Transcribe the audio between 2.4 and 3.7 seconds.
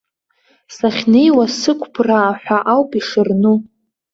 ҳәа ауп ишырну.